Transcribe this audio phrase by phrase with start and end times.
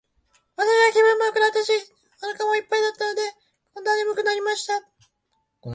[0.55, 1.71] 私は気分もよくなったし、
[2.23, 3.21] お腹も一ぱいだったので、
[3.75, 4.73] 今度は睡くなりました。